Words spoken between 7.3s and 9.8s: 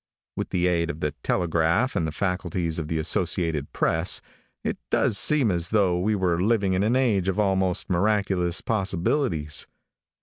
almost miraculous possibilities.